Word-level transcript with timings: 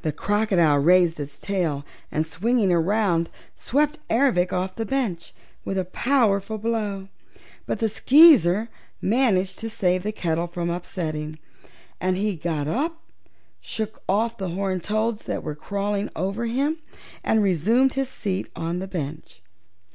The 0.00 0.10
crocodile 0.10 0.78
raised 0.78 1.20
its 1.20 1.38
tail 1.38 1.84
and, 2.10 2.24
swinging 2.24 2.72
around, 2.72 3.28
swept 3.58 3.98
Ervic 4.10 4.54
off 4.54 4.74
the 4.74 4.86
bench 4.86 5.34
with 5.66 5.76
a 5.76 5.84
powerful 5.84 6.56
blow. 6.56 7.08
But 7.66 7.78
the 7.78 7.90
Skeezer 7.90 8.70
managed 9.02 9.58
to 9.58 9.68
save 9.68 10.02
the 10.02 10.12
kettle 10.12 10.46
from 10.46 10.70
upsetting 10.70 11.38
and 12.00 12.16
he 12.16 12.36
got 12.36 12.68
up, 12.68 13.02
shook 13.60 14.02
off 14.08 14.38
the 14.38 14.48
horned 14.48 14.82
toads 14.84 15.26
that 15.26 15.42
were 15.42 15.54
crawling 15.54 16.08
over 16.16 16.46
him 16.46 16.78
and 17.22 17.42
resumed 17.42 17.92
his 17.92 18.08
seat 18.08 18.48
on 18.56 18.78
the 18.78 18.88
bench. 18.88 19.42